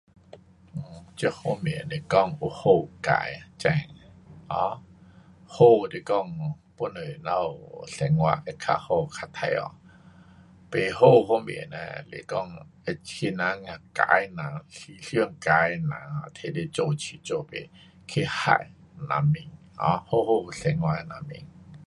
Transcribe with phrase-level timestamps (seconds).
[1.15, 3.77] 这方面来讲有好有坏，真的
[4.49, 4.73] ，um
[5.53, 5.55] 好
[5.91, 6.15] 是讲
[6.75, 9.71] 帮助我们生活会较好，较快乐，
[10.71, 11.77] 不好方面呢
[12.11, 12.33] 是讲
[12.83, 14.41] 使给坏的人，
[14.75, 15.95] 思想坏的人拿
[16.55, 17.51] 来做七做八。
[18.07, 19.43] 去害人民。
[19.43, 19.51] um
[20.03, 21.45] 好好生活的人民。